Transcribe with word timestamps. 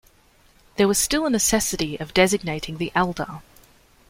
There 0.77 0.87
was 0.87 0.97
still 0.97 1.27
a 1.27 1.29
necessity 1.29 1.95
of 1.97 2.11
designating 2.15 2.77
the 2.79 2.91
elder. 2.95 3.43